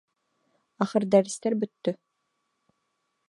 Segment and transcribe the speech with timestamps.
[0.85, 1.95] Ахыр дәрестәр бөттө.